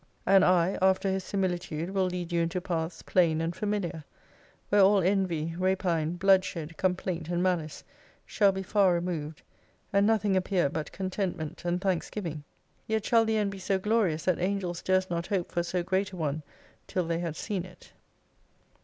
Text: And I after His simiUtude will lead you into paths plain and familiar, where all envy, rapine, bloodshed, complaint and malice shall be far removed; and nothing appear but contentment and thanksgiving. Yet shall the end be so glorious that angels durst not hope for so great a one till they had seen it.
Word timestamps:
And 0.25 0.43
I 0.43 0.79
after 0.81 1.11
His 1.11 1.23
simiUtude 1.25 1.91
will 1.91 2.07
lead 2.07 2.31
you 2.31 2.41
into 2.41 2.59
paths 2.59 3.03
plain 3.03 3.39
and 3.39 3.55
familiar, 3.55 4.03
where 4.69 4.81
all 4.81 4.97
envy, 5.03 5.53
rapine, 5.59 6.13
bloodshed, 6.17 6.75
complaint 6.75 7.29
and 7.29 7.43
malice 7.43 7.83
shall 8.25 8.51
be 8.51 8.63
far 8.63 8.95
removed; 8.95 9.43
and 9.93 10.07
nothing 10.07 10.35
appear 10.35 10.69
but 10.69 10.91
contentment 10.91 11.63
and 11.65 11.81
thanksgiving. 11.81 12.43
Yet 12.87 13.05
shall 13.05 13.25
the 13.25 13.37
end 13.37 13.51
be 13.51 13.59
so 13.59 13.77
glorious 13.77 14.25
that 14.25 14.39
angels 14.39 14.81
durst 14.81 15.11
not 15.11 15.27
hope 15.27 15.51
for 15.51 15.61
so 15.61 15.83
great 15.83 16.11
a 16.13 16.17
one 16.17 16.41
till 16.87 17.05
they 17.05 17.19
had 17.19 17.35
seen 17.35 17.63
it. 17.63 17.93